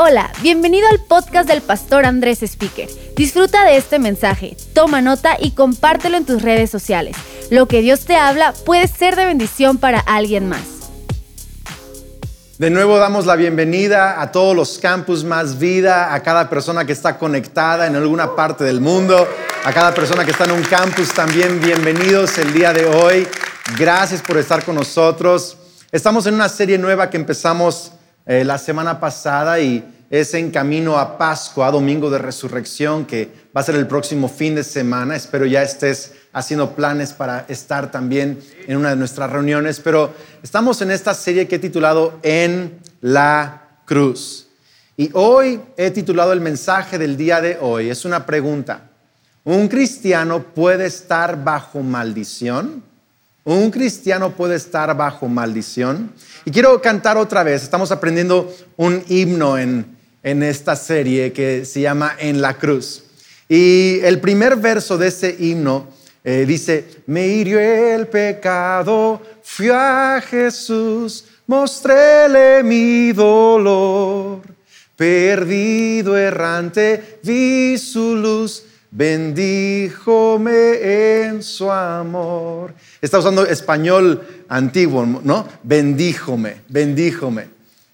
[0.00, 2.88] Hola, bienvenido al podcast del pastor Andrés Speaker.
[3.16, 7.16] Disfruta de este mensaje, toma nota y compártelo en tus redes sociales.
[7.50, 10.62] Lo que Dios te habla puede ser de bendición para alguien más.
[12.58, 16.92] De nuevo damos la bienvenida a todos los campus Más Vida, a cada persona que
[16.92, 19.26] está conectada en alguna parte del mundo,
[19.64, 23.26] a cada persona que está en un campus también, bienvenidos el día de hoy.
[23.76, 25.56] Gracias por estar con nosotros.
[25.90, 27.90] Estamos en una serie nueva que empezamos
[28.28, 33.62] eh, la semana pasada y es en camino a Pascua, Domingo de Resurrección, que va
[33.62, 35.16] a ser el próximo fin de semana.
[35.16, 40.82] Espero ya estés haciendo planes para estar también en una de nuestras reuniones, pero estamos
[40.82, 44.48] en esta serie que he titulado En la Cruz.
[44.98, 48.90] Y hoy he titulado el mensaje del día de hoy, es una pregunta.
[49.44, 52.82] ¿Un cristiano puede estar bajo maldición?
[53.44, 56.12] Un cristiano puede estar bajo maldición.
[56.44, 57.62] Y quiero cantar otra vez.
[57.62, 63.04] Estamos aprendiendo un himno en, esta serie que se llama En la Cruz.
[63.48, 65.88] Y el primer verso de ese himno
[66.22, 74.42] eh, dice, me hirió el pecado, fui a Jesús, mostréle mi dolor.
[74.96, 80.50] Perdido errante, vi su luz bendíjome
[81.24, 82.74] en su amor.
[83.00, 85.46] Está usando español antiguo, ¿no?
[85.62, 87.48] Bendíjome, bendíjome.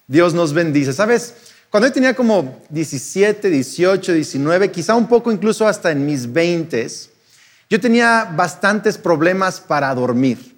[0.07, 0.93] Dios nos bendice.
[0.93, 1.33] ¿Sabes?
[1.69, 6.87] Cuando yo tenía como 17, 18, 19, quizá un poco incluso hasta en mis 20,
[7.69, 10.55] yo tenía bastantes problemas para dormir.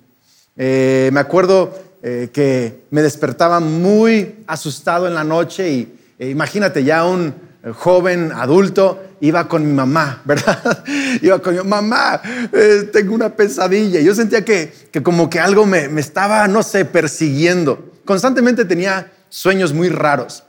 [0.56, 6.84] Eh, me acuerdo eh, que me despertaba muy asustado en la noche y eh, imagínate
[6.84, 7.34] ya un
[7.74, 10.84] joven adulto iba con mi mamá, ¿verdad?
[11.22, 14.00] iba con mi mamá, eh, tengo una pesadilla.
[14.00, 14.72] Yo sentía que,
[15.04, 17.92] como que algo me, me estaba, no sé, persiguiendo.
[18.06, 20.44] Constantemente tenía sueños muy raros.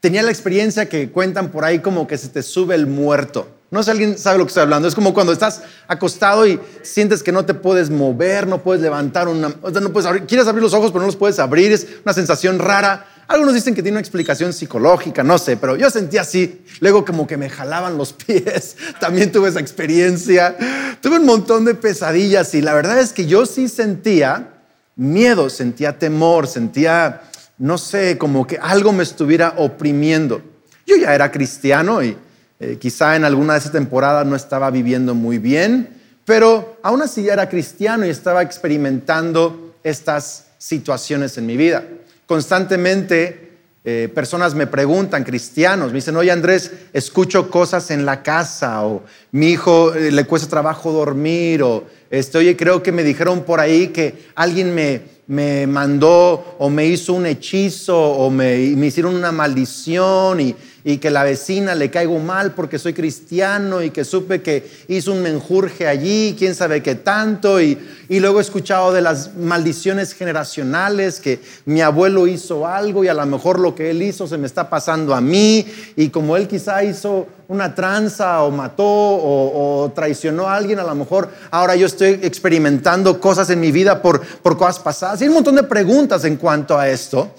[0.00, 3.48] Tenía la experiencia que cuentan por ahí como que se te sube el muerto.
[3.70, 4.86] No sé si alguien sabe lo que estoy hablando.
[4.86, 9.26] Es como cuando estás acostado y sientes que no te puedes mover, no puedes levantar
[9.26, 9.48] una...
[9.48, 11.72] No puedes quieres abrir los ojos, pero no los puedes abrir.
[11.72, 13.06] Es una sensación rara.
[13.26, 16.62] Algunos dicen que tiene una explicación psicológica, no sé, pero yo sentí así.
[16.80, 18.76] Luego como que me jalaban los pies.
[19.00, 20.56] También tuve esa experiencia.
[21.00, 24.50] Tuve un montón de pesadillas y la verdad es que yo sí sentía
[24.96, 27.22] miedo, sentía temor, sentía,
[27.58, 30.42] no sé, como que algo me estuviera oprimiendo.
[30.86, 32.16] Yo ya era cristiano y
[32.60, 37.22] eh, quizá en alguna de esas temporadas no estaba viviendo muy bien, pero aún así
[37.22, 41.84] ya era cristiano y estaba experimentando estas situaciones en mi vida.
[42.26, 43.44] Constantemente
[43.86, 49.02] eh, personas me preguntan, cristianos, me dicen, oye Andrés, escucho cosas en la casa, o
[49.32, 53.60] mi hijo eh, le cuesta trabajo dormir, o este, oye, creo que me dijeron por
[53.60, 59.14] ahí que alguien me, me mandó o me hizo un hechizo o me, me hicieron
[59.14, 64.04] una maldición y y que la vecina le caigo mal porque soy cristiano y que
[64.04, 67.78] supe que hizo un menjurje allí, quién sabe qué tanto, y,
[68.10, 73.14] y luego he escuchado de las maldiciones generacionales, que mi abuelo hizo algo y a
[73.14, 76.46] lo mejor lo que él hizo se me está pasando a mí, y como él
[76.46, 81.86] quizá hizo una tranza o mató o, traicionó a alguien, a lo mejor ahora yo
[81.86, 85.20] estoy experimentando cosas en mi vida por, por cosas pasadas.
[85.20, 87.30] Y hay un montón de preguntas en cuanto a esto.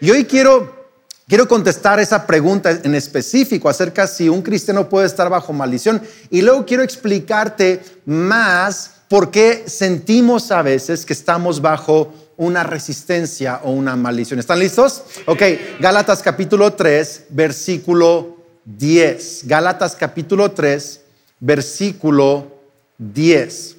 [0.00, 0.83] Y hoy quiero
[1.26, 6.42] Quiero contestar esa pregunta en específico acerca si un cristiano puede estar bajo maldición y
[6.42, 13.70] luego quiero explicarte más por qué sentimos a veces que estamos bajo una resistencia o
[13.70, 14.38] una maldición.
[14.38, 15.02] ¿Están listos?
[15.24, 15.42] Ok,
[15.80, 18.36] Gálatas capítulo 3, versículo
[18.66, 19.46] 10.
[19.46, 21.00] Gálatas capítulo 3,
[21.40, 22.52] versículo
[22.98, 23.76] 10.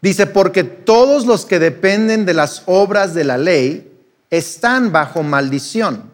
[0.00, 3.92] Dice, porque todos los que dependen de las obras de la ley
[4.30, 6.11] están bajo maldición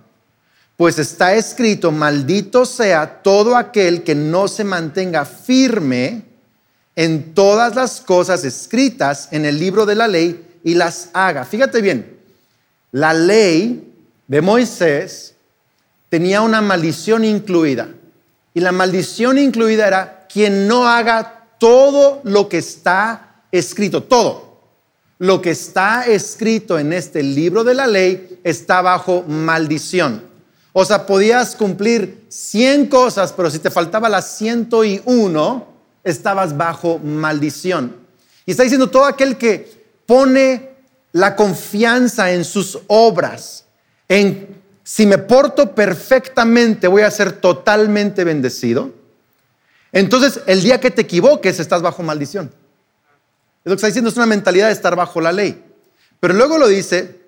[0.79, 6.23] pues está escrito, maldito sea todo aquel que no se mantenga firme
[6.95, 11.45] en todas las cosas escritas en el libro de la ley y las haga.
[11.45, 12.21] Fíjate bien,
[12.93, 13.93] la ley
[14.29, 15.35] de Moisés
[16.11, 17.89] tenía una maldición incluida.
[18.55, 24.61] Y la maldición incluida era quien no haga todo lo que está escrito, todo.
[25.19, 30.28] Lo que está escrito en este libro de la ley está bajo maldición.
[30.81, 35.67] O sea, podías cumplir 100 cosas, pero si te faltaba la 101,
[36.05, 37.97] estabas bajo maldición.
[38.47, 40.71] Y está diciendo todo aquel que pone
[41.11, 43.65] la confianza en sus obras,
[44.09, 48.93] en si me porto perfectamente voy a ser totalmente bendecido.
[49.91, 52.53] Entonces, el día que te equivoques, estás bajo maldición.
[53.65, 55.61] Lo que está diciendo, es una mentalidad de estar bajo la ley.
[56.21, 57.19] Pero luego lo dice,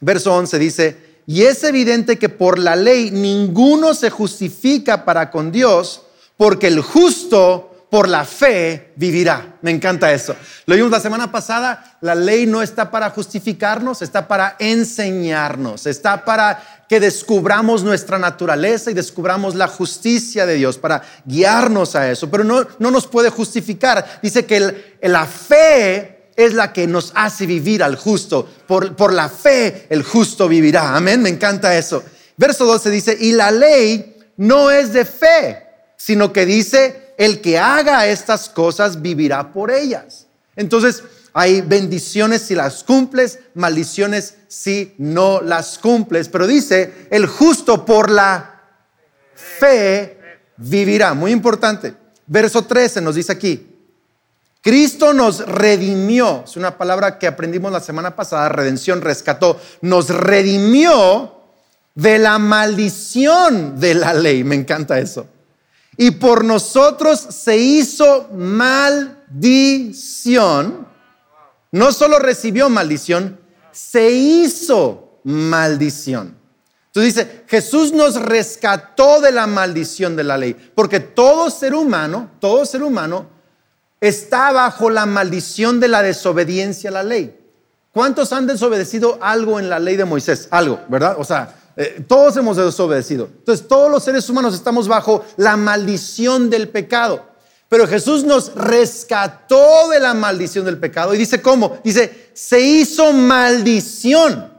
[0.00, 5.52] verso 11 dice, y es evidente que por la ley ninguno se justifica para con
[5.52, 6.00] Dios,
[6.38, 9.58] porque el justo por la fe vivirá.
[9.60, 10.34] Me encanta eso.
[10.64, 16.24] Lo vimos la semana pasada, la ley no está para justificarnos, está para enseñarnos, está
[16.24, 22.30] para que descubramos nuestra naturaleza y descubramos la justicia de Dios, para guiarnos a eso,
[22.30, 24.18] pero no, no nos puede justificar.
[24.22, 28.48] Dice que la fe es la que nos hace vivir al justo.
[28.66, 30.96] Por, por la fe el justo vivirá.
[30.96, 32.04] Amén, me encanta eso.
[32.36, 37.58] Verso 12 dice, y la ley no es de fe, sino que dice el que
[37.58, 40.28] haga estas cosas vivirá por ellas.
[40.54, 41.02] Entonces,
[41.32, 46.28] hay bendiciones si las cumples, maldiciones si no las cumples.
[46.28, 48.62] Pero dice, el justo por la
[49.34, 50.18] fe
[50.56, 51.14] vivirá.
[51.14, 51.94] Muy importante.
[52.28, 53.77] Verso 13 nos dice aquí,
[54.62, 56.42] Cristo nos redimió.
[56.44, 59.60] Es una palabra que aprendimos la semana pasada, redención, rescató.
[59.80, 61.34] Nos redimió
[61.94, 64.44] de la maldición de la ley.
[64.44, 65.26] Me encanta eso
[66.00, 69.26] y por nosotros se hizo maldición.
[71.72, 73.40] No solo recibió maldición,
[73.72, 76.38] se hizo maldición.
[76.86, 82.30] Entonces dice, Jesús nos rescató de la maldición de la ley, porque todo ser humano,
[82.38, 83.26] todo ser humano
[84.00, 87.34] está bajo la maldición de la desobediencia a la ley.
[87.92, 90.48] ¿Cuántos han desobedecido algo en la ley de Moisés?
[90.50, 91.16] Algo, ¿verdad?
[91.18, 93.28] O sea, eh, todos hemos desobedecido.
[93.38, 97.26] Entonces, todos los seres humanos estamos bajo la maldición del pecado.
[97.68, 101.14] Pero Jesús nos rescató de la maldición del pecado.
[101.14, 101.78] Y dice, ¿cómo?
[101.84, 104.52] Dice, se hizo maldición.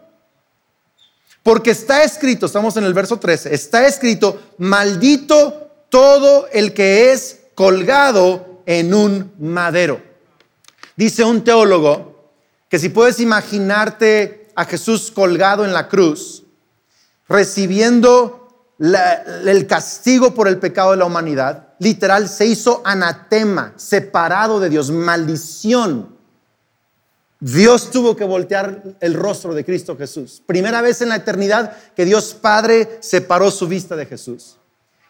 [1.41, 7.39] Porque está escrito, estamos en el verso 13, está escrito, maldito todo el que es
[7.55, 9.99] colgado en un madero.
[10.95, 12.29] Dice un teólogo
[12.69, 16.43] que si puedes imaginarte a Jesús colgado en la cruz,
[17.27, 24.69] recibiendo el castigo por el pecado de la humanidad, literal, se hizo anatema, separado de
[24.69, 26.15] Dios, maldición.
[27.39, 30.43] Dios tuvo que voltear el rostro de Cristo Jesús.
[30.45, 34.57] Primera vez en la eternidad que Dios Padre separó su vista de Jesús.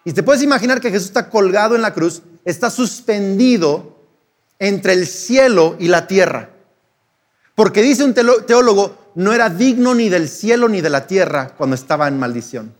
[0.06, 3.97] Y te puedes imaginar que Jesús está colgado en la cruz, está suspendido
[4.59, 6.50] entre el cielo y la tierra.
[7.56, 11.75] Porque dice un teólogo, no era digno ni del cielo ni de la tierra cuando
[11.75, 12.74] estaba en maldición.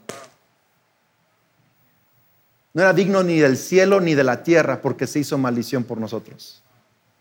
[2.74, 5.98] No era digno ni del cielo ni de la tierra porque se hizo maldición por
[5.98, 6.62] nosotros.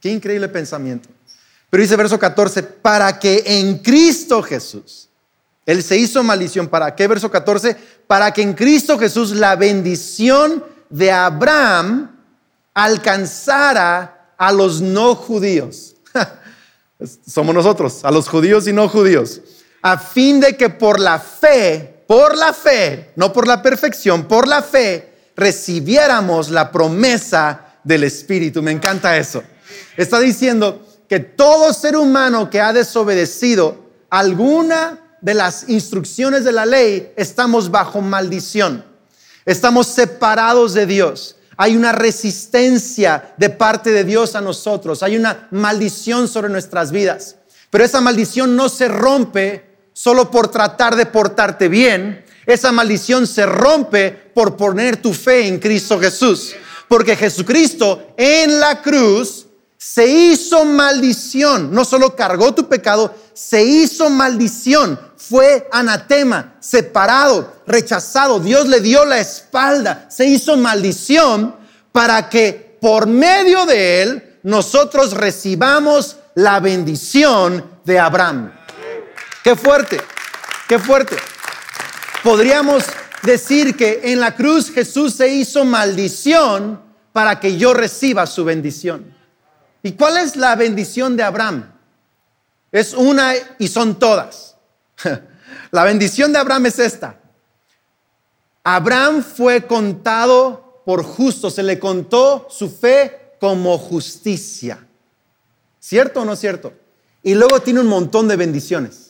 [0.00, 1.08] Qué increíble pensamiento.
[1.70, 5.08] Pero dice verso 14, para que en Cristo Jesús,
[5.66, 6.68] Él se hizo maldición.
[6.68, 7.06] ¿Para qué?
[7.06, 7.76] Verso 14,
[8.06, 12.17] para que en Cristo Jesús la bendición de Abraham
[12.84, 15.96] alcanzara a los no judíos.
[17.26, 19.40] somos nosotros, a los judíos y no judíos,
[19.82, 24.46] a fin de que por la fe, por la fe, no por la perfección, por
[24.46, 28.62] la fe, recibiéramos la promesa del Espíritu.
[28.62, 29.42] Me encanta eso.
[29.96, 36.64] Está diciendo que todo ser humano que ha desobedecido alguna de las instrucciones de la
[36.64, 38.84] ley, estamos bajo maldición.
[39.44, 45.48] Estamos separados de Dios hay una resistencia de parte de Dios a nosotros, hay una
[45.50, 47.34] maldición sobre nuestras vidas.
[47.68, 53.44] Pero esa maldición no se rompe solo por tratar de portarte bien, esa maldición se
[53.44, 56.54] rompe por poner tu fe en Cristo Jesús.
[56.86, 59.47] Porque Jesucristo en la cruz
[59.80, 68.40] se hizo maldición, no solo cargó tu pecado, se hizo maldición, fue anatema, separado, rechazado.
[68.40, 71.54] Dios le dio la espalda, se hizo maldición
[71.92, 78.52] para que por medio de él nosotros recibamos la bendición de Abraham.
[79.44, 80.00] Qué fuerte,
[80.68, 81.16] qué fuerte.
[82.24, 82.82] Podríamos
[83.22, 86.80] decir que en la cruz Jesús se hizo maldición
[87.12, 89.17] para que yo reciba su bendición.
[89.82, 91.72] ¿Y cuál es la bendición de Abraham?
[92.72, 94.56] Es una y son todas.
[95.70, 97.20] La bendición de Abraham es esta.
[98.64, 104.86] Abraham fue contado por justo, se le contó su fe como justicia.
[105.78, 106.72] ¿Cierto o no cierto?
[107.22, 109.07] Y luego tiene un montón de bendiciones.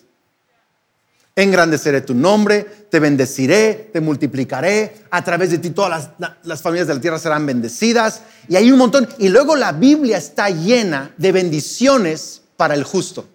[1.38, 6.11] Engrandeceré tu nombre, te bendeciré, te multiplicaré, a través de ti todas
[6.42, 8.23] las, familias de la tierra serán bendecidas.
[8.49, 9.09] Y hay un montón.
[9.18, 13.28] Y luego la Biblia está llena de bendiciones para el justo.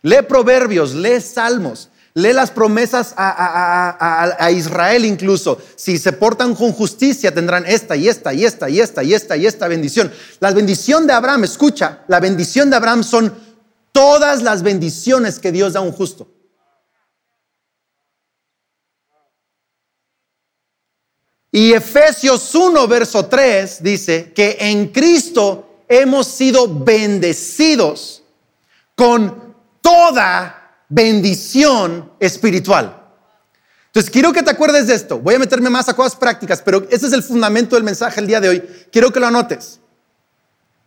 [0.00, 5.60] Lee proverbios, lee salmos, lee las promesas a, a, Israel incluso.
[5.76, 9.36] Si se portan con justicia tendrán esta y esta y esta y esta y esta
[9.36, 10.10] y esta bendición.
[10.40, 13.34] La bendición de Abraham, escucha, la bendición de Abraham son
[13.92, 16.33] todas las bendiciones que Dios da a un justo.
[21.54, 28.24] Y Efesios 1, verso 3 dice que en Cristo hemos sido bendecidos
[28.96, 33.00] con toda bendición espiritual.
[33.86, 35.20] Entonces, quiero que te acuerdes de esto.
[35.20, 38.26] Voy a meterme más a cosas prácticas, pero ese es el fundamento del mensaje el
[38.26, 38.60] día de hoy.
[38.90, 39.78] Quiero que lo anotes.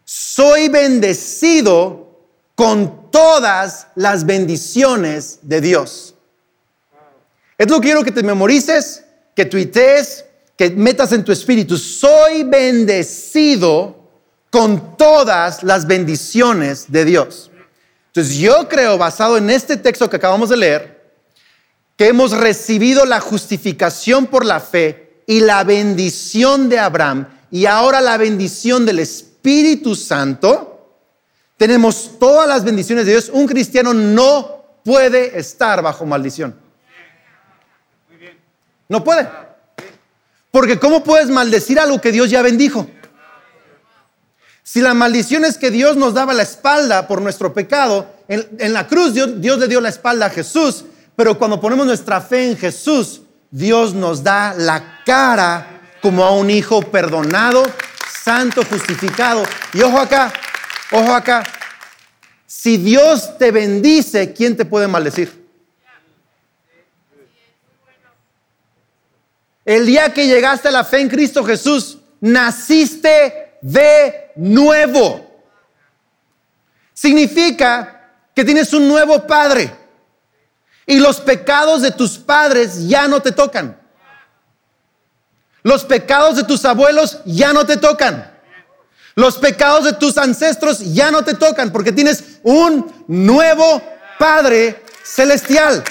[0.04, 2.12] Soy bendecido
[2.56, 6.16] con todas las bendiciones de Dios.
[7.58, 10.26] Es lo que quiero que te memorices, que tuitees,
[10.58, 11.78] que metas en tu espíritu.
[11.78, 13.96] Soy bendecido
[14.50, 17.52] con todas las bendiciones de Dios.
[18.08, 21.14] Entonces yo creo, basado en este texto que acabamos de leer,
[21.96, 28.02] que hemos recibido la justificación por la fe y la bendición de Abraham y ahora
[28.02, 30.74] la bendición del Espíritu Santo,
[31.58, 33.30] tenemos todas las bendiciones de Dios.
[33.32, 36.56] Un cristiano no puede estar bajo maldición.
[38.90, 39.47] No puede.
[40.58, 42.90] Porque ¿cómo puedes maldecir algo que Dios ya bendijo?
[44.64, 48.88] Si la maldición es que Dios nos daba la espalda por nuestro pecado, en, la
[48.88, 50.86] cruz Dios, Dios le dio la espalda a Jesús
[51.16, 53.22] pero cuando ponemos nuestra fe en Jesús,
[53.52, 57.64] Dios nos da la cara como a un hijo perdonado,
[58.24, 59.44] santo, justificado.
[59.74, 60.34] Y ojo acá,
[60.92, 61.44] ojo acá.
[62.48, 65.37] Si Dios te bendice, ¿quién te puede maldecir?
[69.68, 75.30] El día que llegaste a la fe en Cristo Jesús, naciste de nuevo.
[76.94, 79.76] Significa que tienes un nuevo padre.
[80.86, 83.78] Y los pecados de tus padres ya no te tocan.
[85.64, 88.40] Los pecados de tus abuelos ya no te tocan.
[89.16, 93.84] Los pecados de tus ancestros ya no te tocan porque tienes un nuevo
[94.18, 95.84] Padre celestial.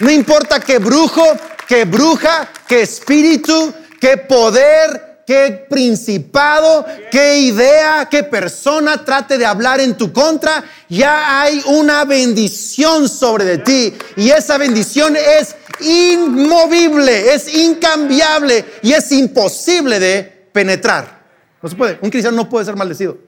[0.00, 1.24] No importa qué brujo,
[1.66, 9.80] qué bruja, qué espíritu, qué poder, qué principado, qué idea, qué persona trate de hablar
[9.80, 13.94] en tu contra, ya hay una bendición sobre de ti.
[14.16, 21.22] Y esa bendición es inmovible, es incambiable y es imposible de penetrar.
[21.62, 21.98] No se puede.
[22.00, 23.18] Un cristiano no puede ser maldecido.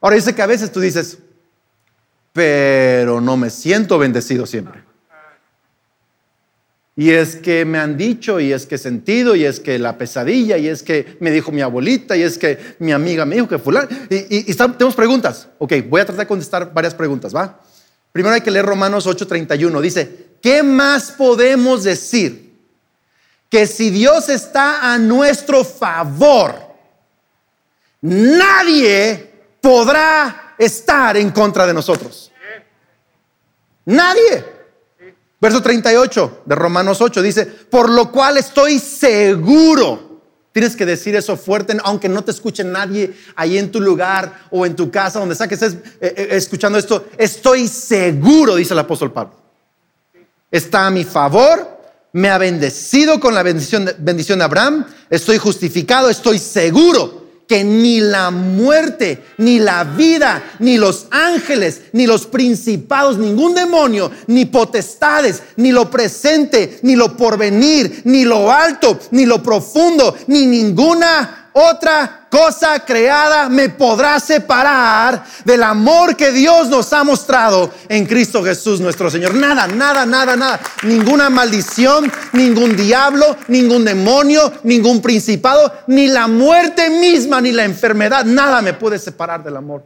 [0.00, 1.18] Ahora dice que a veces tú dices,
[2.32, 4.89] pero no me siento bendecido siempre.
[6.96, 9.96] Y es que me han dicho, y es que he sentido, y es que la
[9.96, 13.48] pesadilla, y es que me dijo mi abuelita, y es que mi amiga me dijo
[13.48, 13.88] que fulano.
[14.10, 15.48] Y, tenemos preguntas.
[15.58, 17.60] Ok, voy a tratar de contestar varias preguntas, ¿va?
[18.12, 19.80] Primero hay que leer Romanos 8:31.
[19.80, 22.50] Dice, ¿qué más podemos decir?
[23.48, 26.54] Que si Dios está a nuestro favor,
[28.00, 29.30] nadie
[29.60, 32.30] podrá estar en contra de nosotros.
[33.84, 34.59] Nadie.
[35.40, 40.10] Verso 38 de Romanos 8 dice, por lo cual estoy seguro.
[40.52, 44.66] Tienes que decir eso fuerte, aunque no te escuche nadie ahí en tu lugar o
[44.66, 47.06] en tu casa, donde sea que estés eh, eh, escuchando esto.
[47.16, 49.34] Estoy seguro, dice el apóstol Pablo.
[50.50, 51.78] Está a mi favor,
[52.12, 57.19] me ha bendecido con la bendición bendición de Abraham, estoy justificado, estoy seguro
[57.50, 64.08] que ni la muerte, ni la vida, ni los ángeles, ni los principados, ningún demonio,
[64.28, 70.46] ni potestades, ni lo presente, ni lo porvenir, ni lo alto, ni lo profundo, ni
[70.46, 78.06] ninguna otra cosa creada me podrá separar del amor que Dios nos ha mostrado en
[78.06, 79.34] Cristo Jesús nuestro Señor.
[79.34, 80.60] Nada, nada, nada, nada.
[80.84, 88.24] Ninguna maldición, ningún diablo, ningún demonio, ningún principado, ni la muerte misma, ni la enfermedad.
[88.24, 89.82] Nada me puede separar del amor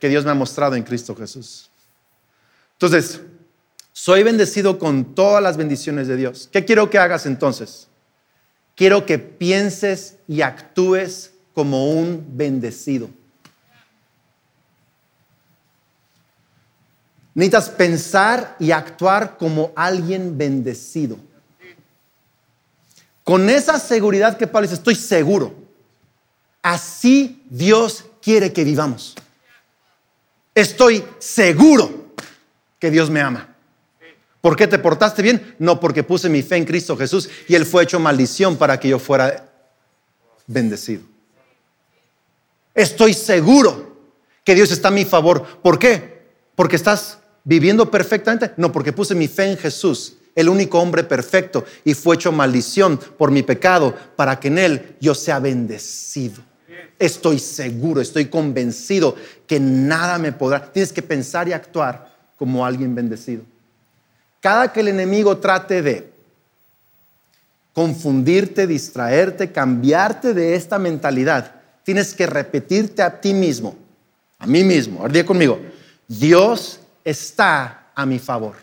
[0.00, 1.70] que Dios me ha mostrado en Cristo Jesús.
[2.72, 3.20] Entonces,
[3.92, 6.48] soy bendecido con todas las bendiciones de Dios.
[6.52, 7.88] ¿Qué quiero que hagas entonces?
[8.76, 13.10] Quiero que pienses y actúes como un bendecido.
[17.34, 21.18] Necesitas pensar y actuar como alguien bendecido.
[23.24, 25.54] Con esa seguridad que Pablo dice, estoy seguro.
[26.62, 29.14] Así Dios quiere que vivamos.
[30.54, 32.14] Estoy seguro
[32.78, 33.55] que Dios me ama.
[34.46, 35.56] ¿Por qué te portaste bien?
[35.58, 38.88] No, porque puse mi fe en Cristo Jesús y Él fue hecho maldición para que
[38.88, 39.50] yo fuera
[40.46, 41.02] bendecido.
[42.72, 43.96] Estoy seguro
[44.44, 45.44] que Dios está a mi favor.
[45.60, 46.28] ¿Por qué?
[46.54, 48.52] Porque estás viviendo perfectamente.
[48.56, 52.98] No, porque puse mi fe en Jesús, el único hombre perfecto, y fue hecho maldición
[53.18, 56.40] por mi pecado para que en Él yo sea bendecido.
[57.00, 60.70] Estoy seguro, estoy convencido que nada me podrá.
[60.70, 63.42] Tienes que pensar y actuar como alguien bendecido.
[64.40, 66.12] Cada que el enemigo trate de
[67.72, 71.56] confundirte, distraerte, cambiarte de esta mentalidad.
[71.82, 73.76] Tienes que repetirte a ti mismo,
[74.38, 75.60] a mí mismo, ahora conmigo,
[76.08, 78.54] Dios está a mi favor.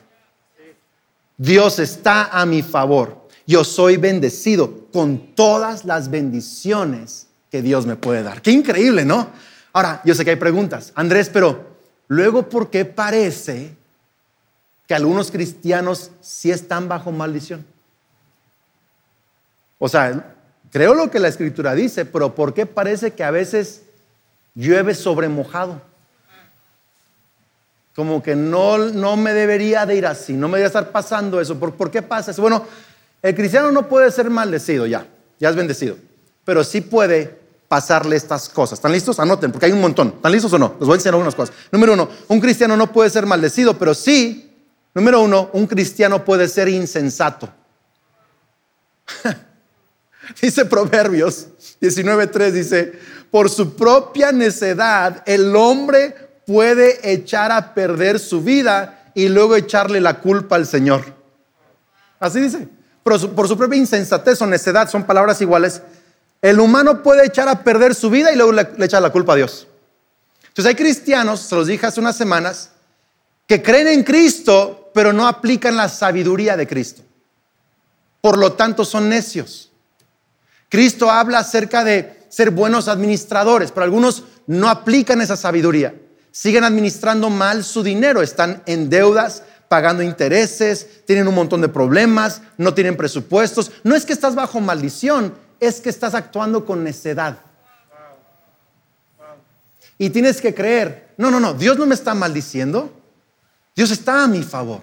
[1.38, 3.28] Dios está a mi favor.
[3.46, 8.42] Yo soy bendecido con todas las bendiciones que Dios me puede dar.
[8.42, 9.28] Qué increíble, ¿no?
[9.74, 10.92] Ahora, yo sé que hay preguntas.
[10.96, 11.78] Andrés, pero
[12.08, 13.76] luego, ¿por qué parece
[14.88, 17.66] que algunos cristianos sí están bajo maldición?
[19.80, 20.34] O sea,
[20.72, 23.84] creo lo que la escritura dice, pero ¿por qué parece que a veces
[24.56, 25.82] llueve sobre mojado?
[27.96, 31.60] Como que no, no me debería de ir así, no me debería estar pasando eso.
[31.60, 32.42] ¿Por, ¿Por qué pasa eso?
[32.42, 32.66] Bueno,
[33.22, 35.06] el cristiano no puede ser maldecido ya,
[35.40, 35.96] ya es bendecido,
[36.44, 38.78] pero sí puede pasarle estas cosas.
[38.78, 39.20] ¿Están listos?
[39.20, 40.14] Anoten, porque hay un montón.
[40.16, 40.76] ¿Están listos o no?
[40.80, 41.56] Les voy a enseñar algunas cosas.
[41.72, 44.53] Número uno, un cristiano no puede ser maldecido, pero sí,
[44.94, 47.50] número uno, un cristiano puede ser insensato.
[50.42, 51.48] dice Proverbios
[51.82, 53.00] 19.3, dice,
[53.32, 60.02] por su propia necedad el hombre puede echar a perder su vida y luego echarle
[60.02, 61.04] la culpa al Señor.
[62.20, 62.68] Así dice.
[63.04, 65.82] Por su, propia insensatez o necedad, son palabras iguales,
[66.42, 69.34] el humano puede echar a perder su vida y luego le, le echa la culpa
[69.34, 69.68] a Dios.
[70.48, 72.70] Entonces hay cristianos, se los dije hace unas semanas,
[73.46, 77.02] que creen en Cristo, pero no aplican la sabiduría de Cristo.
[78.22, 79.72] Por lo tanto, son necios.
[80.70, 85.94] Cristo habla acerca de ser buenos administradores, pero algunos no aplican esa sabiduría
[86.34, 92.42] siguen administrando mal su dinero, están en deudas, pagando intereses, tienen un montón de problemas,
[92.58, 93.72] no tienen presupuestos.
[93.84, 97.40] No es que estás bajo maldición, es que estás actuando con necedad.
[100.00, 102.92] Y tienes que creer, no, no, no, Dios no me está maldiciendo,
[103.76, 104.82] Dios está a mi favor.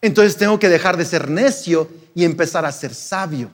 [0.00, 3.50] Entonces tengo que dejar de ser necio y empezar a ser sabio.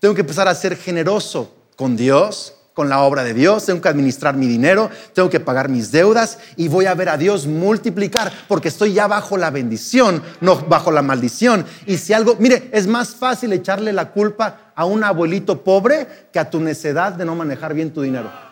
[0.00, 3.88] Tengo que empezar a ser generoso con Dios, con la obra de Dios, tengo que
[3.88, 8.32] administrar mi dinero, tengo que pagar mis deudas y voy a ver a Dios multiplicar
[8.48, 11.66] porque estoy ya bajo la bendición, no bajo la maldición.
[11.86, 16.38] Y si algo, mire, es más fácil echarle la culpa a un abuelito pobre que
[16.38, 18.49] a tu necedad de no manejar bien tu dinero.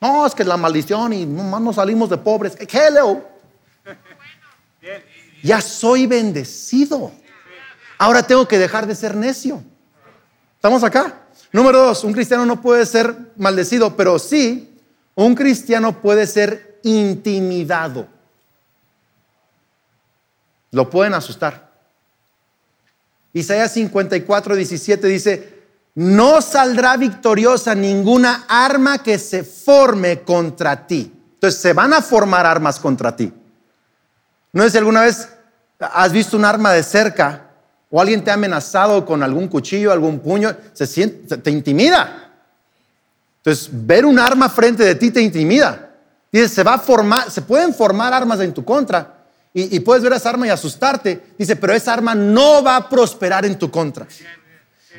[0.00, 2.56] No, es que la maldición y no, no salimos de pobres.
[2.60, 3.24] Hello.
[5.42, 7.12] Ya soy bendecido.
[7.98, 9.62] Ahora tengo que dejar de ser necio.
[10.54, 11.22] ¿Estamos acá?
[11.52, 14.78] Número dos, un cristiano no puede ser maldecido, pero sí,
[15.14, 18.06] un cristiano puede ser intimidado.
[20.70, 21.68] Lo pueden asustar.
[23.32, 25.57] Isaías 54, 17 dice,
[25.98, 31.12] no saldrá victoriosa ninguna arma que se forme contra ti.
[31.34, 33.32] Entonces se van a formar armas contra ti.
[34.52, 35.28] No sé si alguna vez
[35.80, 37.50] has visto un arma de cerca
[37.90, 42.30] o alguien te ha amenazado con algún cuchillo, algún puño, se siente, te intimida.
[43.38, 45.90] Entonces, ver un arma frente de ti te intimida.
[46.30, 49.16] Dice, se va a formar, se pueden formar armas en tu contra
[49.52, 51.34] y, puedes ver esa arma y asustarte.
[51.36, 54.06] Dice, pero esa arma no va a prosperar en tu contra.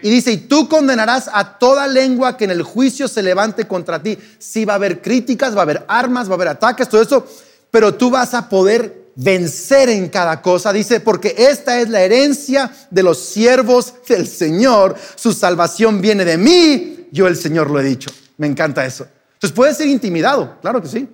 [0.02, 4.02] Y dice, y tú condenarás a toda lengua que en el juicio se levante contra
[4.02, 4.18] ti.
[4.38, 7.26] Sí va a haber críticas, va a haber armas, va a haber ataques, todo eso,
[7.72, 10.72] pero tú vas a poder vencer en cada cosa.
[10.72, 14.96] Dice, porque esta es la herencia de los siervos del Señor.
[15.16, 17.08] Su salvación viene de mí.
[17.12, 18.10] Yo el Señor lo he dicho.
[18.38, 19.08] Me encanta eso.
[19.40, 21.08] Entonces puede ser intimidado, claro que sí,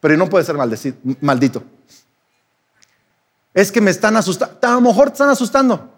[0.00, 1.62] pero no puede ser maldecido, maldito.
[3.54, 4.58] Es que me están asustando.
[4.60, 5.91] A lo mejor te están asustando,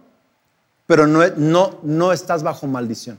[0.86, 3.18] pero no, no, no estás bajo maldición.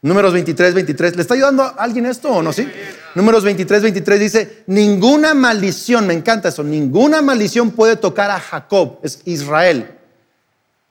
[0.00, 1.16] Números 23, 23.
[1.16, 2.52] ¿Le está ayudando a alguien esto o no?
[2.52, 2.68] Sí.
[3.14, 9.00] Números 23, 23 dice, ninguna maldición, me encanta eso, ninguna maldición puede tocar a Jacob,
[9.02, 9.98] es Israel.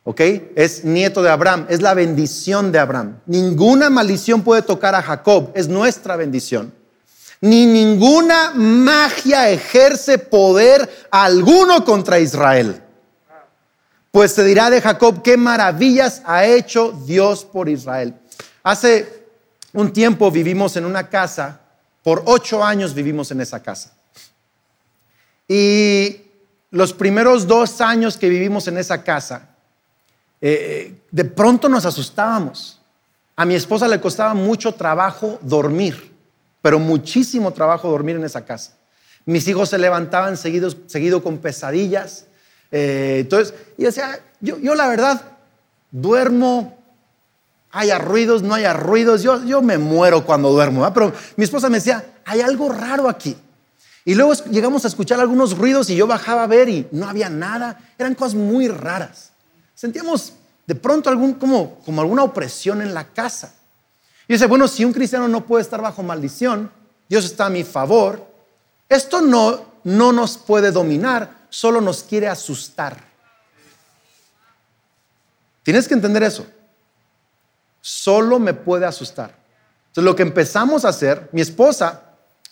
[0.03, 0.21] ¿Ok?
[0.55, 3.19] Es nieto de Abraham, es la bendición de Abraham.
[3.25, 6.73] Ninguna maldición puede tocar a Jacob, es nuestra bendición.
[7.39, 12.81] Ni ninguna magia ejerce poder alguno contra Israel.
[14.11, 18.15] Pues se dirá de Jacob, qué maravillas ha hecho Dios por Israel.
[18.63, 19.25] Hace
[19.73, 21.61] un tiempo vivimos en una casa,
[22.03, 23.93] por ocho años vivimos en esa casa.
[25.47, 26.21] Y
[26.71, 29.49] los primeros dos años que vivimos en esa casa,
[30.41, 32.81] eh, de pronto nos asustábamos.
[33.35, 36.13] A mi esposa le costaba mucho trabajo dormir,
[36.61, 38.73] pero muchísimo trabajo dormir en esa casa.
[39.25, 42.26] Mis hijos se levantaban seguido, seguido con pesadillas.
[42.71, 45.21] Eh, entonces, y decía, yo, yo la verdad
[45.91, 46.77] duermo
[47.71, 51.77] haya ruidos, no haya ruidos, yo, yo me muero cuando duermo, pero mi esposa me
[51.77, 53.35] decía, hay algo raro aquí.
[54.05, 57.29] Y luego llegamos a escuchar algunos ruidos y yo bajaba a ver y no había
[57.29, 59.31] nada, eran cosas muy raras.
[59.75, 60.33] sentíamos
[60.65, 63.53] de pronto algún, como, como alguna opresión en la casa.
[64.27, 66.71] Y dice, bueno, si un cristiano no puede estar bajo maldición,
[67.07, 68.25] Dios está a mi favor,
[68.89, 72.97] esto no, no nos puede dominar, solo nos quiere asustar.
[75.63, 76.45] Tienes que entender eso.
[77.81, 79.35] Solo me puede asustar.
[79.87, 82.03] Entonces lo que empezamos a hacer, mi esposa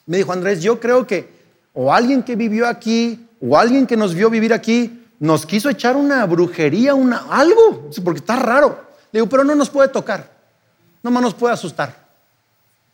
[0.06, 1.34] me dijo, Andrés, yo creo que
[1.74, 5.96] o alguien que vivió aquí o alguien que nos vio vivir aquí nos quiso echar
[5.96, 8.86] una brujería, una, algo, porque está raro.
[9.12, 10.30] Le digo, pero no nos puede tocar,
[11.02, 11.96] nomás nos puede asustar.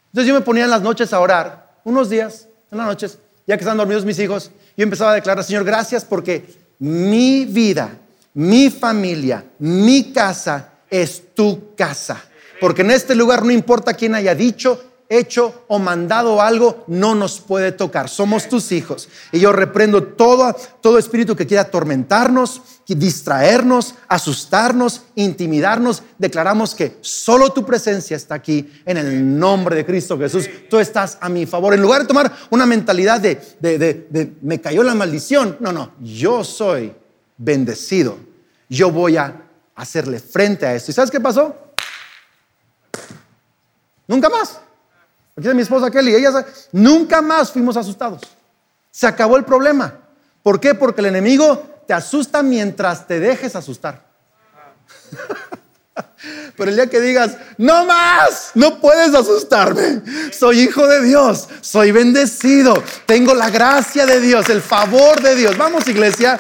[0.08, 3.58] Entonces yo me ponía en las noches a orar, unos días, en las noches, ya
[3.58, 6.44] que están dormidos mis hijos, yo empezaba a declarar, Señor, gracias porque
[6.80, 8.00] mi vida,
[8.34, 12.20] mi familia, mi casa es tu casa.
[12.60, 17.40] Porque en este lugar no importa quién haya dicho, hecho o mandado algo, no nos
[17.40, 18.10] puede tocar.
[18.10, 19.10] Somos tus hijos.
[19.32, 26.04] Y yo reprendo todo, todo espíritu que quiera atormentarnos, distraernos, asustarnos, intimidarnos.
[26.18, 30.50] Declaramos que solo tu presencia está aquí en el nombre de Cristo Jesús.
[30.70, 31.74] Tú estás a mi favor.
[31.74, 35.92] En lugar de tomar una mentalidad de, de, de me cayó la maldición, no, no,
[36.00, 36.94] yo soy
[37.38, 38.18] bendecido.
[38.70, 39.42] Yo voy a
[39.76, 40.92] hacerle frente a esto.
[40.92, 41.56] ¿Y sabes qué pasó?
[44.08, 44.60] Nunca más.
[45.32, 48.22] Aquí está mi esposa Kelly, ella nunca más fuimos asustados.
[48.92, 49.96] Se acabó el problema.
[50.44, 50.76] ¿Por qué?
[50.76, 54.04] Porque el enemigo te asusta mientras te dejes asustar.
[56.56, 60.02] Pero el día que digas, no más, no puedes asustarme.
[60.32, 65.58] Soy hijo de Dios, soy bendecido, tengo la gracia de Dios, el favor de Dios.
[65.58, 66.40] Vamos, iglesia.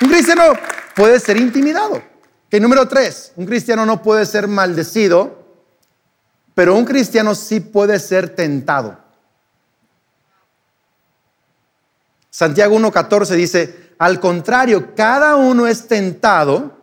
[0.00, 0.54] Un cristiano
[0.94, 2.02] puede ser intimidado.
[2.48, 5.41] Que número tres, un cristiano no puede ser maldecido
[6.54, 8.98] pero un cristiano sí puede ser tentado.
[12.30, 16.76] Santiago 1.14 dice, al contrario, cada uno es tentado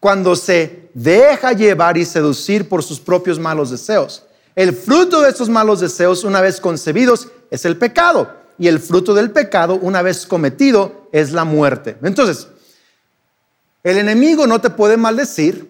[0.00, 4.24] cuando se deja llevar y seducir por sus propios malos deseos.
[4.56, 8.36] El fruto de estos malos deseos, una vez concebidos, es el pecado.
[8.58, 11.96] Y el fruto del pecado, una vez cometido, es la muerte.
[12.02, 12.48] Entonces,
[13.82, 15.69] el enemigo no te puede maldecir,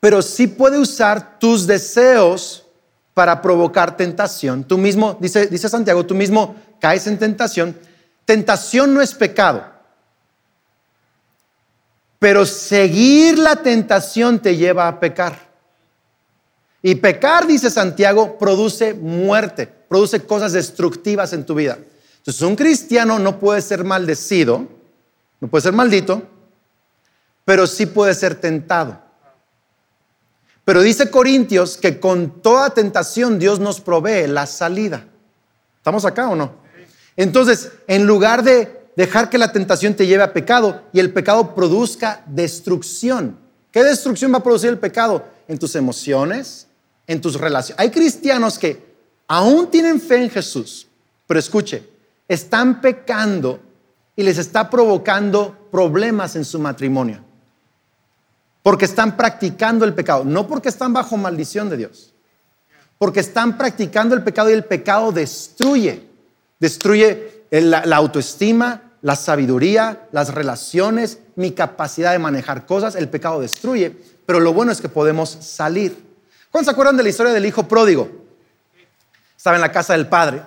[0.00, 2.66] pero sí puede usar tus deseos
[3.12, 4.64] para provocar tentación.
[4.64, 7.76] Tú mismo, dice, Santiago, tú mismo caes en tentación.
[8.24, 9.64] Tentación no es pecado,
[12.18, 15.50] pero seguir la tentación te lleva a pecar.
[16.82, 21.78] Y pecar, dice Santiago, produce muerte, produce cosas destructivas en tu vida.
[22.18, 24.66] Entonces, un cristiano no puede ser maldecido,
[25.40, 26.22] no puede ser maldito,
[27.44, 29.09] pero sí puede ser tentado.
[30.64, 35.06] Pero dice Corintios que con toda tentación Dios nos provee la salida.
[35.78, 36.52] ¿Estamos acá o no?
[37.16, 41.54] Entonces, en lugar de dejar que la tentación te lleve a pecado y el pecado
[41.54, 43.38] produzca destrucción.
[43.72, 45.24] ¿Qué destrucción va a producir el pecado?
[45.48, 46.66] En tus emociones,
[47.06, 47.80] en tus relaciones.
[47.80, 48.94] Hay cristianos que
[49.26, 50.86] aún tienen fe en Jesús,
[51.26, 51.88] pero escuche,
[52.28, 53.60] están pecando
[54.16, 57.24] y les está provocando problemas en su matrimonio.
[58.62, 62.12] Porque están practicando el pecado, no porque están bajo maldición de Dios.
[62.98, 66.06] Porque están practicando el pecado y el pecado destruye.
[66.58, 72.96] Destruye la, autoestima, la sabiduría, las relaciones, mi capacidad de manejar cosas.
[72.96, 73.96] El pecado destruye.
[74.26, 75.96] Pero lo bueno es que podemos salir.
[76.50, 78.10] ¿Cuándo se acuerdan de la historia del hijo pródigo?
[79.34, 80.42] Estaba en la casa del padre.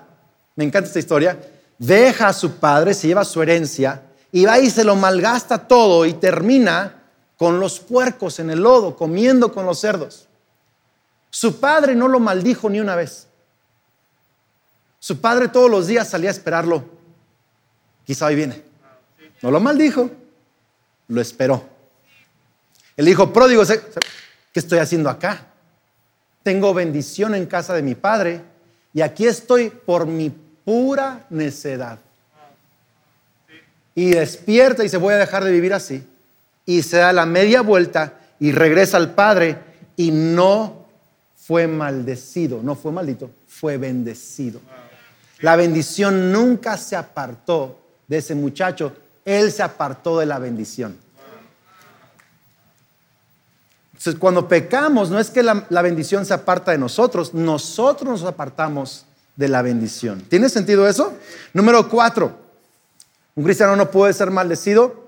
[0.55, 1.39] Me encanta esta historia.
[1.79, 6.05] Deja a su padre, se lleva su herencia y va y se lo malgasta todo
[6.05, 7.02] y termina
[7.43, 10.29] con los puercos en el lodo, comiendo con los cerdos.
[11.29, 13.27] Su padre no lo maldijo ni una vez.
[14.97, 16.85] Su padre todos los días salía a esperarlo.
[18.05, 18.63] Quizá hoy viene.
[19.41, 20.09] No lo maldijo,
[21.09, 21.67] lo esperó.
[22.95, 25.45] El hijo pródigo, ¿qué estoy haciendo acá?
[26.43, 28.41] Tengo bendición en casa de mi padre
[28.93, 30.29] y aquí estoy por mi
[30.63, 31.99] pura necedad.
[33.95, 36.07] Y despierta y se voy a dejar de vivir así
[36.65, 39.57] y se da la media vuelta y regresa al Padre
[39.95, 40.85] y no
[41.35, 44.61] fue maldecido, no fue maldito, fue bendecido.
[45.39, 48.93] La bendición nunca se apartó de ese muchacho,
[49.25, 50.97] él se apartó de la bendición.
[53.91, 59.05] Entonces, cuando pecamos, no es que la, bendición se aparta de nosotros, nosotros nos apartamos
[59.35, 60.21] de la bendición.
[60.29, 61.13] ¿Tiene sentido eso?
[61.53, 62.37] Número cuatro,
[63.35, 65.02] un cristiano no puede ser maldecido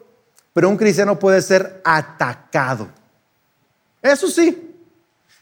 [0.56, 2.88] pero un cristiano puede ser atacado.
[4.02, 4.72] Eso sí.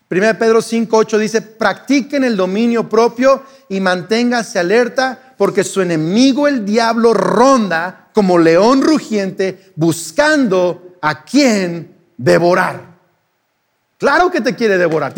[0.09, 6.65] 1 Pedro 5.8 dice, practiquen el dominio propio y manténgase alerta porque su enemigo el
[6.65, 12.81] diablo ronda como león rugiente buscando a quién devorar.
[13.99, 15.13] Claro que te quiere devorar.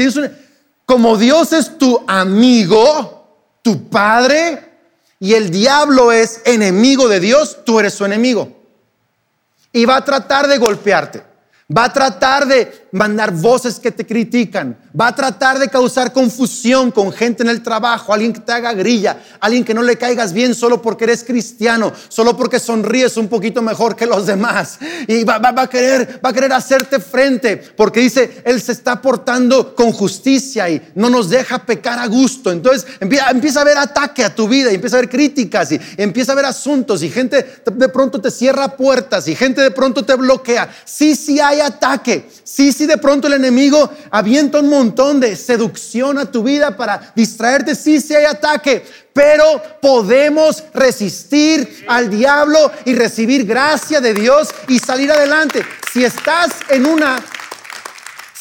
[0.85, 3.29] Como Dios es tu amigo,
[3.61, 4.61] tu padre,
[5.21, 8.54] y el diablo es enemigo de Dios, tú eres su enemigo.
[9.75, 11.21] Y va a tratar de golpearte.
[11.75, 14.77] Va a tratar de mandar voces que te critican.
[14.99, 18.71] Va a tratar de causar confusión con gente en el trabajo, alguien que te haga
[18.71, 23.27] grilla, alguien que no le caigas bien solo porque eres cristiano, solo porque sonríes un
[23.27, 24.79] poquito mejor que los demás.
[25.07, 29.75] Y va, a, querer, va a querer hacerte frente porque dice, Él se está portando
[29.75, 32.49] con justicia y no nos deja pecar a gusto.
[32.49, 36.31] Entonces empieza, a haber ataque a tu vida y empieza a haber críticas y empieza
[36.31, 40.15] a haber asuntos y gente de pronto te cierra puertas y gente de pronto te
[40.15, 40.73] bloquea.
[40.85, 42.29] Sí, sí hay ataque.
[42.45, 47.13] Sí, sí de pronto el enemigo avienta un montón de seducción a tu vida para
[47.15, 47.75] distraerte.
[47.75, 48.85] Sí, sí hay ataque.
[49.13, 55.63] Pero podemos resistir al diablo y recibir gracia de Dios y salir adelante.
[55.93, 57.23] Si estás en una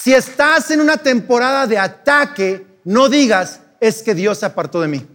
[0.02, 4.88] si estás en una temporada de ataque, no digas es que Dios se apartó de
[4.88, 5.13] mí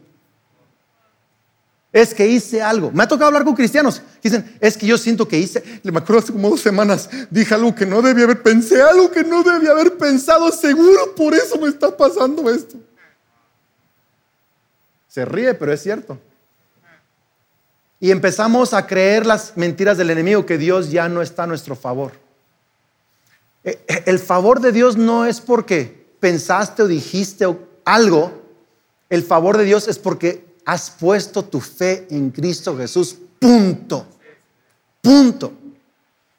[1.92, 2.92] es que hice algo.
[2.92, 6.20] Me ha tocado hablar con cristianos dicen, es que yo siento que hice, me acuerdo
[6.20, 9.72] hace como dos semanas, dije algo que no debía haber, pensé algo que no debía
[9.72, 12.78] haber pensado, seguro por eso me está pasando esto.
[15.08, 16.20] Se ríe, pero es cierto.
[18.00, 21.76] Y empezamos a creer las mentiras del enemigo, que Dios ya no está a nuestro
[21.76, 22.14] favor.
[23.64, 27.46] Eh, eh, el favor de Dios no es porque pensaste o dijiste
[27.84, 28.32] algo,
[29.10, 33.18] el favor de Dios es porque has puesto tu fe en Cristo Jesús.
[33.40, 34.06] Punto.
[35.02, 35.54] Punto.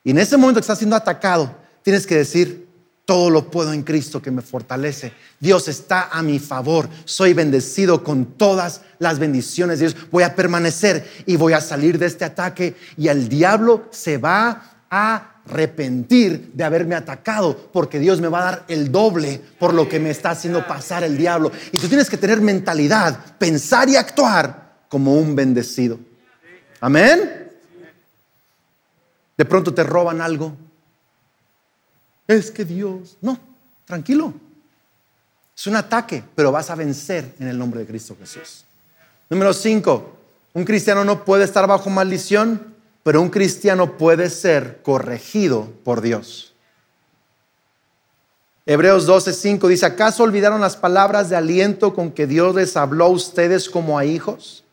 [0.05, 2.69] Y en ese momento que estás siendo atacado, tienes que decir,
[3.05, 5.13] todo lo puedo en Cristo que me fortalece.
[5.41, 6.89] Dios está a mi favor.
[7.05, 10.11] Soy bendecido con todas las bendiciones de Dios.
[10.13, 14.85] Voy a permanecer y voy a salir de este ataque y el diablo se va
[14.89, 19.89] a arrepentir de haberme atacado, porque Dios me va a dar el doble por lo
[19.89, 21.51] que me está haciendo pasar el diablo.
[21.73, 25.99] Y tú tienes que tener mentalidad, pensar y actuar como un bendecido.
[26.81, 27.51] Amén.
[29.37, 30.57] De pronto te roban algo.
[32.27, 33.39] Es que Dios, no,
[33.85, 34.33] tranquilo.
[35.57, 38.65] Es un ataque, pero vas a vencer en el nombre de Cristo Jesús.
[39.29, 40.17] Número cinco,
[40.55, 46.55] un cristiano no puede estar bajo maldición pero un cristiano puede ser corregido por Dios.
[48.67, 53.09] Hebreos 12:5 dice, ¿acaso olvidaron las palabras de aliento con que Dios les habló a
[53.09, 54.65] ustedes como a hijos?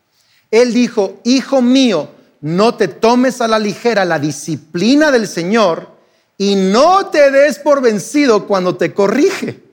[0.52, 2.10] Él dijo, Hijo mío,
[2.42, 5.90] no te tomes a la ligera la disciplina del Señor
[6.38, 9.64] y no te des por vencido cuando te corrige,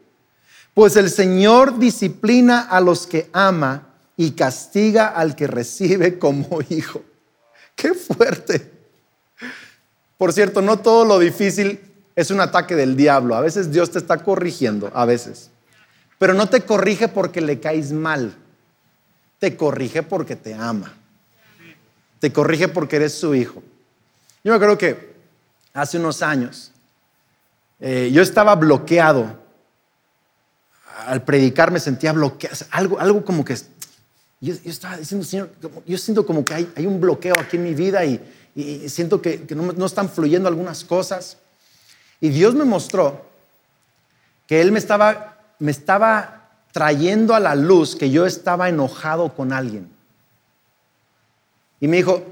[0.73, 7.03] pues el Señor disciplina a los que ama y castiga al que recibe como hijo.
[7.75, 8.71] Qué fuerte.
[10.17, 11.81] Por cierto, no todo lo difícil
[12.17, 13.35] es un ataque del diablo.
[13.35, 15.51] A veces Dios te está corrigiendo, a veces.
[16.19, 18.35] Pero no te corrige porque le caes mal.
[19.39, 20.95] Te corrige porque te ama.
[22.21, 23.63] Te corrige porque eres su hijo.
[24.43, 25.15] Yo me acuerdo que
[25.73, 26.71] hace unos años
[27.81, 29.43] eh, yo estaba bloqueado.
[31.07, 32.57] Al predicar me sentía bloqueado.
[32.71, 33.57] Algo, algo como que
[34.45, 35.51] yo, estaba diciendo, Señor,
[35.87, 38.21] yo siento como que hay, un bloqueo aquí en mi vida y,
[38.89, 41.39] siento que, no, están fluyendo algunas cosas.
[42.21, 43.25] Y Dios me mostró
[44.47, 49.53] que Él me estaba, me estaba trayendo a la luz que yo estaba enojado con
[49.53, 49.89] alguien.
[51.81, 52.23] Y me dijo,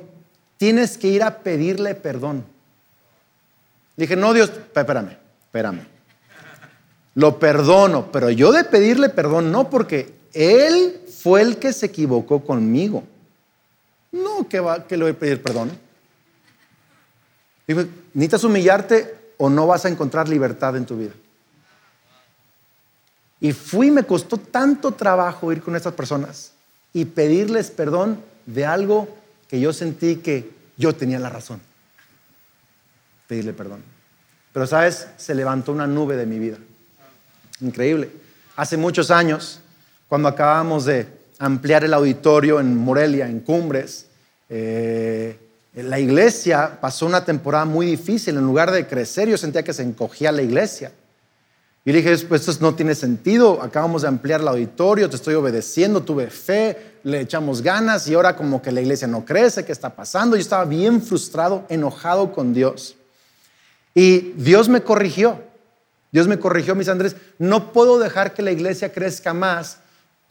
[0.59, 2.45] tienes que ir a pedirle perdón.
[3.97, 5.87] dije, no, Dios, espérame, espérame.
[7.15, 12.45] Lo perdono, pero yo de pedirle perdón no, porque Él fue el que se equivocó
[12.45, 13.05] conmigo.
[14.11, 15.71] No que, va, que le voy a pedir perdón.
[17.67, 21.13] Digo, necesitas humillarte o no vas a encontrar libertad en tu vida.
[23.41, 26.53] Y fui, me costó tanto trabajo ir con estas personas
[26.93, 29.09] y pedirles perdón de algo
[29.49, 31.61] que yo sentí que yo tenía la razón.
[33.27, 33.83] Pedirle perdón.
[34.53, 36.59] Pero sabes, se levantó una nube de mi vida.
[37.61, 38.11] Increíble.
[38.57, 39.61] Hace muchos años
[40.13, 41.07] cuando acabamos de
[41.39, 44.09] ampliar el auditorio en Morelia, en Cumbres,
[44.51, 45.39] eh,
[45.73, 48.37] la iglesia pasó una temporada muy difícil.
[48.37, 50.93] En lugar de crecer, yo sentía que se encogía la iglesia.
[51.87, 56.03] Y dije, pues esto no tiene sentido, acabamos de ampliar el auditorio, te estoy obedeciendo,
[56.03, 59.97] tuve fe, le echamos ganas y ahora como que la iglesia no crece, ¿qué está
[59.97, 60.37] pasando?
[60.37, 62.97] Yo estaba bien frustrado, enojado con Dios.
[63.95, 65.41] Y Dios me corrigió.
[66.11, 69.79] Dios me corrigió, mis Andrés, no puedo dejar que la iglesia crezca más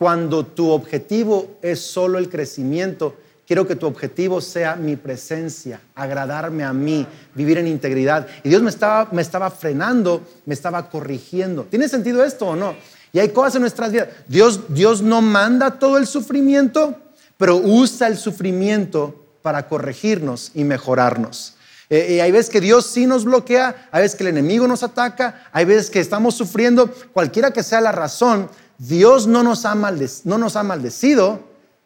[0.01, 3.13] cuando tu objetivo es solo el crecimiento,
[3.45, 8.25] Quiero que tu objetivo sea mi presencia, agradarme a mí, vivir en integridad.
[8.45, 11.65] Y Dios me estaba, me estaba frenando, me estaba corrigiendo.
[11.65, 12.75] ¿Tiene sentido esto o no?
[13.11, 14.07] Y hay cosas en nuestras vidas.
[14.29, 16.95] Dios, Dios no manda todo el sufrimiento,
[17.35, 21.55] pero usa el sufrimiento para corregirnos y mejorarnos.
[21.89, 24.81] Eh, y hay veces que Dios sí nos bloquea, hay veces que el enemigo nos
[24.81, 28.49] ataca, hay veces que estamos sufriendo, cualquiera que sea la razón,
[28.88, 31.39] Dios no nos ha, no nos ha maldecido,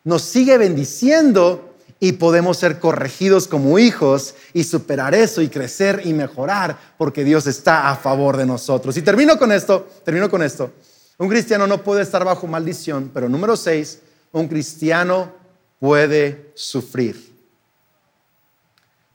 [0.05, 6.13] nos sigue bendiciendo y podemos ser corregidos como hijos y superar eso y crecer y
[6.13, 8.95] mejorar porque Dios está a favor de nosotros.
[8.95, 10.71] Y termino con esto, termino con esto.
[11.17, 13.99] Un cristiano no puede estar bajo maldición, pero número seis,
[14.31, 15.33] un cristiano
[15.81, 17.35] puede sufrir.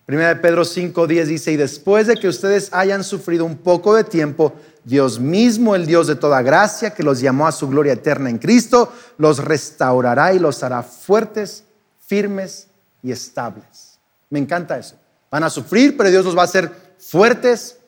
[0.04, 4.02] Primera de Pedro 5:10 dice, y después de que ustedes hayan sufrido un poco de
[4.02, 4.52] tiempo,
[4.90, 8.38] Dios mismo, el Dios de toda gracia, que los llamó a su gloria eterna en
[8.38, 11.62] Cristo, los restaurará y los hará fuertes,
[12.04, 12.66] firmes
[13.00, 14.00] y estables.
[14.30, 14.96] Me encanta eso.
[15.30, 17.78] Van a sufrir, pero Dios los va a hacer fuertes,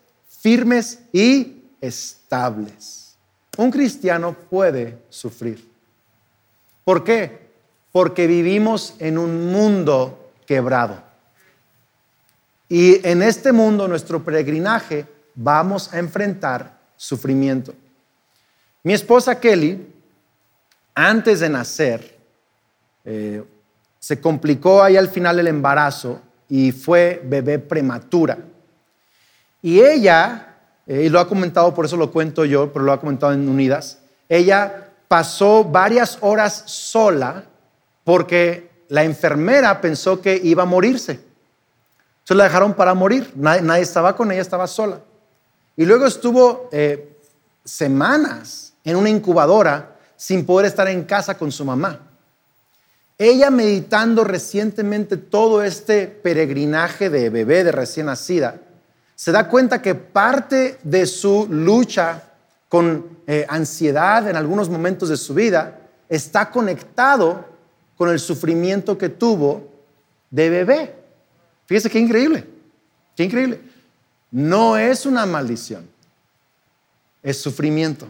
[0.40, 3.16] firmes y estables.
[3.56, 5.68] Un cristiano puede sufrir.
[6.84, 7.50] ¿Por qué?
[7.90, 11.02] Porque vivimos en un mundo quebrado.
[12.68, 17.74] Y en este mundo, nuestro peregrinaje, vamos a enfrentar sufrimiento.
[18.84, 19.92] Mi esposa Kelly,
[20.94, 22.16] antes de nacer,
[23.04, 23.42] eh,
[23.98, 28.38] se complicó ahí al final el embarazo y fue bebé prematura.
[29.60, 30.54] Y ella,
[30.86, 33.48] eh, y lo ha comentado, por eso lo cuento yo, pero lo ha comentado en
[33.48, 37.46] Unidas, ella pasó varias horas sola
[38.04, 41.18] porque la enfermera pensó que iba a morirse.
[42.22, 45.00] Se la dejaron para morir, nadie estaba con ella, estaba sola.
[45.76, 47.16] Y luego estuvo eh,
[47.64, 52.00] semanas en una incubadora sin poder estar en casa con su mamá.
[53.18, 58.60] Ella meditando recientemente todo este peregrinaje de bebé de recién nacida,
[59.14, 62.22] se da cuenta que parte de su lucha
[62.68, 67.44] con eh, ansiedad en algunos momentos de su vida está conectado
[67.96, 69.70] con el sufrimiento que tuvo
[70.30, 70.94] de bebé.
[71.66, 72.46] Fíjese qué increíble,
[73.16, 73.60] qué increíble.
[74.32, 75.86] No es una maldición,
[77.22, 78.06] es sufrimiento.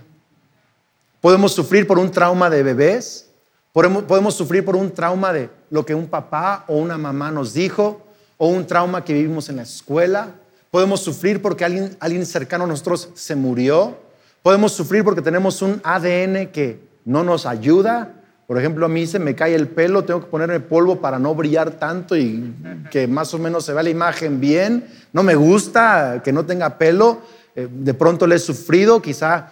[1.20, 3.28] Podemos sufrir por un trauma de bebés,
[3.72, 8.06] podemos, sufrir por un trauma de lo que un papá o una mamá nos dijo,
[8.38, 10.28] o un trauma que vivimos en la escuela.
[10.70, 13.98] Podemos sufrir porque alguien, cercano a nosotros se murió.
[14.44, 18.21] Podemos sufrir porque tenemos un ADN que no nos ayuda.
[18.46, 21.34] Por ejemplo, a mí se me cae el pelo, tengo que ponerme polvo para no
[21.34, 22.54] brillar tanto y
[22.90, 24.86] que más o menos se vea la imagen bien.
[25.12, 27.22] No me gusta que no tenga pelo.
[27.54, 29.50] Eh, de pronto le he sufrido, quizá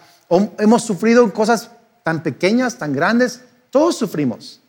[0.59, 1.71] hemos sufrido cosas
[2.03, 3.41] tan pequeñas, tan grandes.
[3.69, 4.59] Todos sufrimos.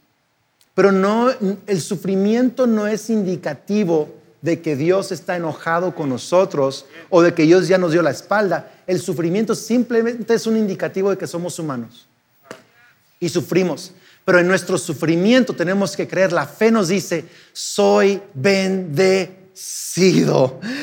[0.74, 1.28] Pero no,
[1.66, 4.08] el sufrimiento no es indicativo
[4.40, 8.10] de que Dios está enojado con nosotros o de que Dios ya nos dio la
[8.10, 8.70] espalda.
[8.86, 12.08] El sufrimiento simplemente es un indicativo de que somos humanos
[13.20, 13.92] y sufrimos.
[14.24, 19.42] Pero en nuestro sufrimiento tenemos que creer, la fe nos dice, soy bendecido.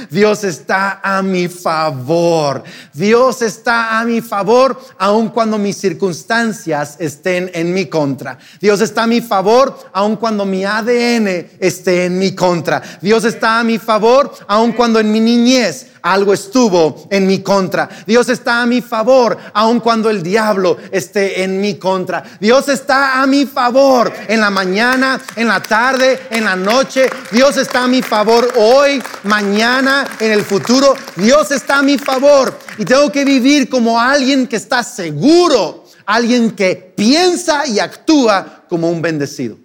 [0.09, 2.63] Dios está a mi favor.
[2.93, 8.37] Dios está a mi favor aun cuando mis circunstancias estén en mi contra.
[8.59, 11.27] Dios está a mi favor aun cuando mi ADN
[11.59, 12.81] esté en mi contra.
[13.01, 17.89] Dios está a mi favor aun cuando en mi niñez algo estuvo en mi contra.
[18.05, 22.23] Dios está a mi favor, aun cuando el diablo esté en mi contra.
[22.39, 27.09] Dios está a mi favor en la mañana, en la tarde, en la noche.
[27.31, 30.95] Dios está a mi favor hoy, mañana, en el futuro.
[31.15, 36.51] Dios está a mi favor y tengo que vivir como alguien que está seguro, alguien
[36.51, 39.57] que piensa y actúa como un bendecido.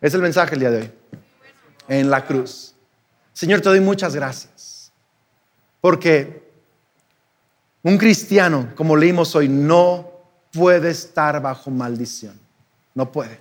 [0.00, 0.90] Es el mensaje el día de hoy.
[1.88, 2.74] En la cruz.
[3.32, 4.57] Señor, te doy muchas gracias.
[5.80, 6.50] Porque
[7.82, 10.10] un cristiano, como leímos hoy, no
[10.52, 12.38] puede estar bajo maldición.
[12.94, 13.40] No puede.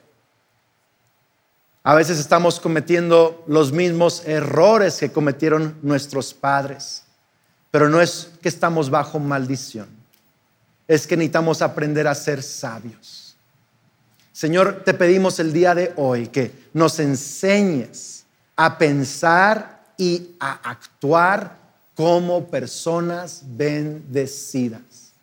[1.83, 7.03] A veces estamos cometiendo los mismos errores que cometieron nuestros padres,
[7.71, 9.87] pero no es que estamos bajo maldición,
[10.85, 13.37] es que necesitamos aprender a ser sabios.
[14.33, 18.25] Señor, te pedimos el día de hoy que nos enseñes
[18.57, 21.66] a pensar y a actuar
[21.97, 25.13] como personas bendecidas.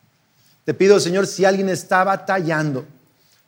[0.65, 2.85] Te pido, Señor, si alguien está batallando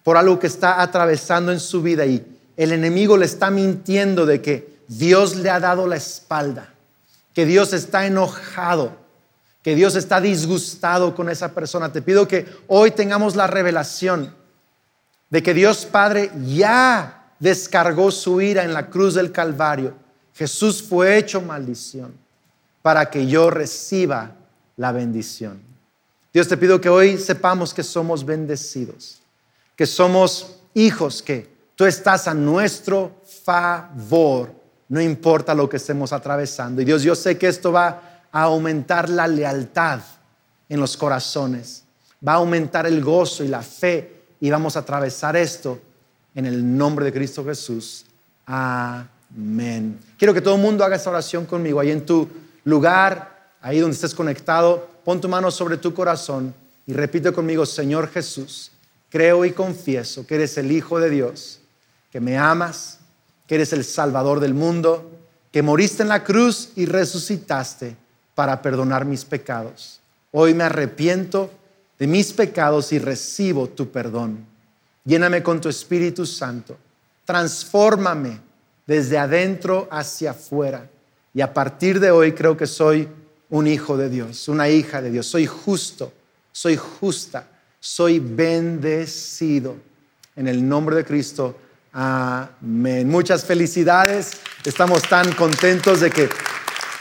[0.05, 2.25] por algo que está atravesando en su vida y
[2.57, 6.73] el enemigo le está mintiendo de que Dios le ha dado la espalda,
[7.35, 8.97] que Dios está enojado,
[9.61, 11.91] que Dios está disgustado con esa persona.
[11.91, 14.33] Te pido que hoy tengamos la revelación
[15.31, 19.95] de que Dios Padre ya descargó su ira en la cruz del Calvario.
[20.33, 22.26] Jesús fue hecho maldición
[22.87, 24.31] para que yo reciba
[24.77, 25.61] la bendición.
[26.33, 29.21] Dios te pido que hoy sepamos que somos bendecidos,
[29.75, 34.53] que somos hijos, que tú estás a nuestro favor,
[34.89, 36.81] no importa lo que estemos atravesando.
[36.81, 39.99] Y Dios, yo sé que esto va a aumentar la lealtad
[40.69, 41.83] en los corazones,
[42.25, 45.81] va a aumentar el gozo y la fe y vamos a atravesar esto
[46.37, 48.07] en el nombre de Cristo Jesús.
[48.47, 49.99] Amén.
[50.17, 53.95] Quiero que todo el mundo haga esta oración conmigo ahí en tu lugar, ahí donde
[53.95, 54.87] estés conectado.
[55.05, 56.55] Pon tu mano sobre tu corazón
[56.87, 58.73] y repite conmigo, Señor Jesús,
[59.09, 61.61] creo y confieso que eres el Hijo de Dios,
[62.11, 62.99] que me amas,
[63.47, 65.11] que eres el Salvador del mundo,
[65.53, 67.97] que moriste en la cruz y resucitaste
[68.35, 70.01] para perdonar mis pecados.
[70.33, 71.51] Hoy me arrepiento
[71.99, 74.45] de mis pecados y recibo tu perdón.
[75.05, 76.77] Lléname con tu Espíritu Santo.
[77.25, 78.41] Transfórmame
[78.87, 80.91] desde adentro hacia afuera.
[81.37, 83.07] Y a partir de hoy creo que soy
[83.51, 85.27] un hijo de Dios, una hija de Dios.
[85.27, 86.11] Soy justo,
[86.51, 87.47] soy justa,
[87.79, 89.77] soy bendecido.
[90.35, 91.55] En el nombre de Cristo.
[91.93, 93.07] Amén.
[93.11, 94.39] Muchas felicidades.
[94.65, 96.31] Estamos tan contentos de que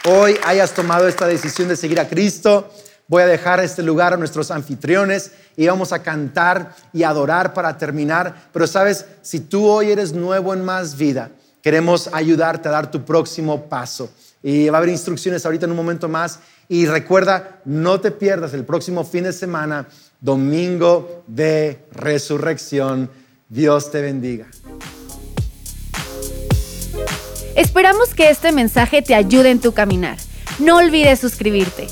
[0.10, 2.70] hoy hayas tomado esta decisión de seguir a Cristo.
[3.08, 7.78] Voy a dejar este lugar a nuestros anfitriones y vamos a cantar y adorar para
[7.78, 8.50] terminar.
[8.52, 11.32] Pero sabes, si tú hoy eres nuevo en más vida,
[11.66, 14.12] queremos ayudarte a dar tu próximo paso.
[14.44, 16.38] Y va a haber instrucciones ahorita en un momento más.
[16.70, 19.88] Y recuerda, no te pierdas el próximo fin de semana,
[20.22, 23.10] domingo de resurrección.
[23.50, 24.46] Dios te bendiga.
[27.56, 30.18] Esperamos que este mensaje te ayude en tu caminar.
[30.60, 31.88] No olvides suscribirte.